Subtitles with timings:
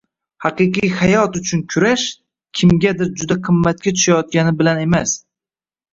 [0.43, 2.07] “Haqiqiy hayot” uchun kurash
[2.61, 5.15] kimgadir juda qimmatga tushayotgani bilan emas